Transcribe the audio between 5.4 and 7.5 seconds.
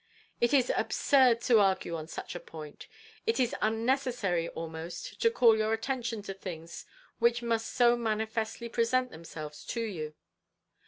your attention to things which